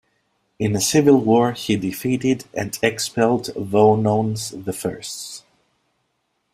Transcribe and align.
In 0.57 0.75
a 0.75 0.81
civil 0.81 1.21
war 1.23 1.51
he 1.51 1.75
defeated 1.75 2.45
and 2.55 2.75
expelled 2.81 3.51
Vonones 3.53 4.49
the 4.65 4.73
First. 4.73 5.43